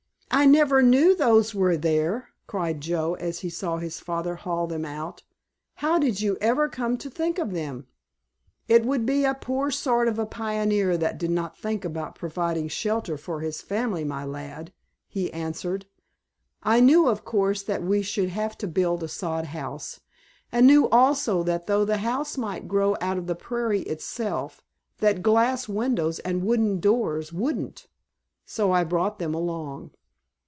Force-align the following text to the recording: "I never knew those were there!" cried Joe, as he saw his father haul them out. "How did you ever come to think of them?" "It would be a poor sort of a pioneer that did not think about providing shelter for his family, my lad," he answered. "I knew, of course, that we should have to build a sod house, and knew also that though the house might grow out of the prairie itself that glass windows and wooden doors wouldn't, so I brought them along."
"I 0.33 0.45
never 0.45 0.81
knew 0.81 1.13
those 1.15 1.53
were 1.53 1.75
there!" 1.75 2.29
cried 2.47 2.79
Joe, 2.79 3.15
as 3.15 3.39
he 3.41 3.49
saw 3.49 3.77
his 3.77 3.99
father 3.99 4.35
haul 4.37 4.65
them 4.65 4.85
out. 4.85 5.23
"How 5.75 5.99
did 5.99 6.21
you 6.21 6.37
ever 6.39 6.69
come 6.69 6.97
to 6.99 7.09
think 7.09 7.37
of 7.37 7.51
them?" 7.53 7.85
"It 8.69 8.85
would 8.85 9.05
be 9.05 9.25
a 9.25 9.33
poor 9.35 9.69
sort 9.71 10.07
of 10.07 10.17
a 10.17 10.25
pioneer 10.25 10.97
that 10.97 11.17
did 11.19 11.29
not 11.31 11.57
think 11.57 11.83
about 11.83 12.15
providing 12.15 12.69
shelter 12.69 13.17
for 13.17 13.41
his 13.41 13.61
family, 13.61 14.05
my 14.05 14.23
lad," 14.23 14.71
he 15.05 15.31
answered. 15.33 15.85
"I 16.63 16.79
knew, 16.79 17.07
of 17.09 17.25
course, 17.25 17.61
that 17.63 17.83
we 17.83 18.01
should 18.01 18.29
have 18.29 18.57
to 18.59 18.67
build 18.69 19.03
a 19.03 19.09
sod 19.09 19.47
house, 19.47 19.99
and 20.49 20.65
knew 20.65 20.87
also 20.89 21.43
that 21.43 21.67
though 21.67 21.83
the 21.83 21.97
house 21.97 22.37
might 22.37 22.69
grow 22.69 22.95
out 23.01 23.17
of 23.17 23.27
the 23.27 23.35
prairie 23.35 23.81
itself 23.81 24.63
that 24.99 25.21
glass 25.23 25.67
windows 25.67 26.19
and 26.19 26.45
wooden 26.45 26.79
doors 26.79 27.33
wouldn't, 27.33 27.89
so 28.45 28.71
I 28.71 28.85
brought 28.85 29.19
them 29.19 29.33
along." 29.35 29.91